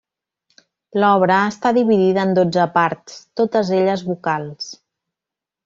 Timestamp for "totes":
3.43-3.73